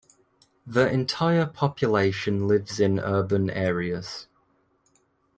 The 0.65 0.91
entire 0.91 1.45
population 1.45 2.47
lives 2.47 2.79
in 2.79 2.99
urban 2.99 3.51
areas. 3.51 4.25